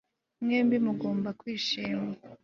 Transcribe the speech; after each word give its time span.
Mwembi 0.43 0.77
mugomba 0.85 1.29
kwishima 1.39 2.11